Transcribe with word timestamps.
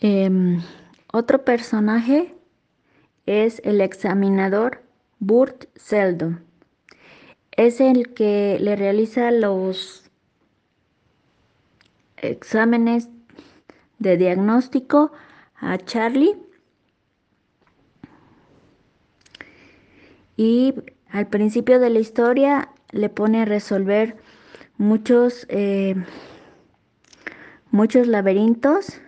Em, 0.00 0.62
otro 1.12 1.44
personaje 1.44 2.34
es 3.26 3.60
el 3.64 3.80
examinador 3.80 4.82
Burt 5.18 5.64
Seldon. 5.74 6.44
Es 7.52 7.80
el 7.80 8.14
que 8.14 8.58
le 8.60 8.76
realiza 8.76 9.32
los 9.32 10.08
exámenes 12.16 13.08
de 13.98 14.16
diagnóstico 14.16 15.10
a 15.56 15.78
Charlie 15.78 16.36
y 20.36 20.74
al 21.10 21.26
principio 21.26 21.80
de 21.80 21.90
la 21.90 21.98
historia 21.98 22.68
le 22.92 23.08
pone 23.08 23.42
a 23.42 23.44
resolver 23.44 24.16
muchos 24.76 25.46
eh, 25.48 25.96
muchos 27.72 28.06
laberintos 28.06 29.00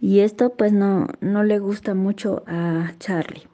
y 0.00 0.20
esto 0.20 0.54
pues 0.54 0.72
no, 0.72 1.06
no 1.20 1.44
le 1.44 1.58
gusta 1.58 1.94
mucho 1.94 2.42
a 2.46 2.92
Charlie. 2.98 3.46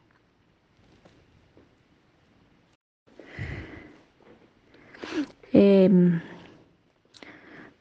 Em, 5.52 6.20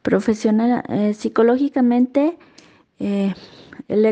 profesional, 0.02 0.84
eh, 0.90 1.14
psicológicamente, 1.14 2.38
eh, 3.00 3.34
el, 3.88 4.06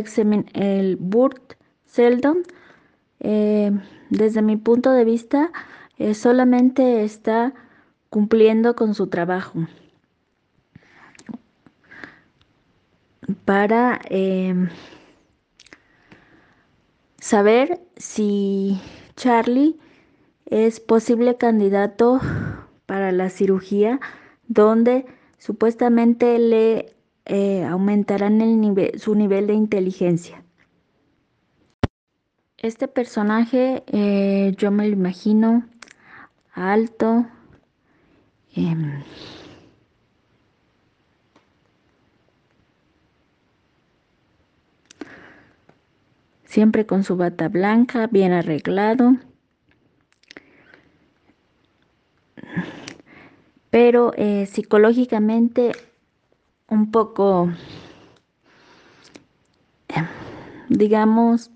el 0.54 0.96
Burt 0.98 1.54
Seldon, 1.86 2.44
eh, 3.20 3.72
desde 4.10 4.42
mi 4.42 4.58
punto 4.58 4.92
de 4.92 5.06
vista, 5.06 5.52
solamente 6.14 7.04
está 7.06 7.54
cumpliendo 8.10 8.76
con 8.76 8.94
su 8.94 9.08
trabajo 9.08 9.68
para 13.46 14.00
em, 14.10 14.70
saber 17.20 17.82
si 17.98 18.80
Charlie 19.16 19.78
es 20.46 20.80
posible 20.80 21.38
candidato 21.38 22.20
para 22.86 23.12
la 23.12 23.30
cirugía 23.30 24.00
donde 24.48 25.06
supuestamente 25.38 26.38
le 26.38 26.96
eh, 27.26 27.64
aumentarán 27.64 28.42
el 28.42 29.00
su 29.00 29.16
nivel 29.16 29.48
de 29.48 29.54
inteligencia. 29.54 30.44
Este 32.58 32.88
personaje 32.88 33.84
eh, 33.88 34.54
yo 34.58 34.72
me 34.72 34.88
lo 34.88 34.94
imagino 34.94 35.66
alto, 36.54 37.26
em, 38.56 39.04
siempre 46.54 46.86
con 46.86 47.04
su 47.04 47.18
bata 47.18 47.50
blanca, 47.50 48.06
bien 48.08 48.32
arreglado. 48.32 49.18
pero 53.74 54.14
eh, 54.18 54.46
psicológicamente 54.46 55.72
un 56.68 56.92
poco, 56.92 57.50
digamos, 60.70 61.50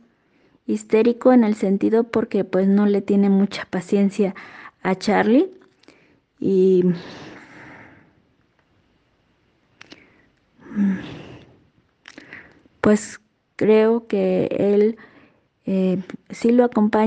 histérico 0.65 1.31
en 1.31 1.43
el 1.43 1.53
sentido 1.53 2.05
porque 2.05 2.43
pues 2.43 2.67
no 2.67 2.87
le 2.87 3.03
tiene 3.03 3.29
mucha 3.29 3.67
paciencia 3.69 4.33
a 4.81 4.95
Charlie 4.95 5.51
y 6.39 6.85
pues 12.81 13.19
creo 13.57 14.07
que 14.07 14.47
él 14.57 14.97
eh, 15.65 16.01
sí 16.29 16.51
lo 16.51 16.63
acompaña 16.63 17.05